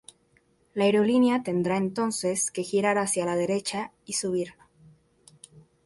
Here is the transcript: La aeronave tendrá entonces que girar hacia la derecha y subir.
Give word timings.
La 0.73 0.85
aeronave 0.87 1.43
tendrá 1.43 1.77
entonces 1.77 2.49
que 2.49 2.63
girar 2.63 2.97
hacia 2.97 3.23
la 3.23 3.35
derecha 3.35 3.91
y 4.07 4.13
subir. 4.13 4.55